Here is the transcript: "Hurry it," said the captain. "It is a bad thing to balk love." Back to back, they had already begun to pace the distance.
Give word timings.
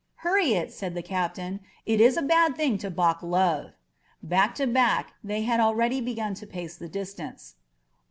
"Hurry 0.25 0.53
it," 0.55 0.73
said 0.73 0.95
the 0.95 1.03
captain. 1.03 1.59
"It 1.85 2.01
is 2.01 2.17
a 2.17 2.23
bad 2.23 2.55
thing 2.55 2.79
to 2.79 2.89
balk 2.89 3.21
love." 3.21 3.73
Back 4.23 4.55
to 4.55 4.65
back, 4.65 5.13
they 5.23 5.43
had 5.43 5.59
already 5.59 6.01
begun 6.01 6.33
to 6.41 6.47
pace 6.47 6.75
the 6.75 6.89
distance. 6.89 7.53